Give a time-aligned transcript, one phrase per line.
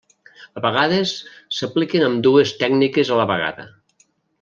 [0.61, 1.11] A vegades
[1.59, 3.73] s'apliquen ambdues tècniques a la vegada.